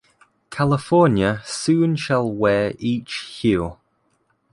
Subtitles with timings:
[0.49, 3.77] California soon shall wear each hue.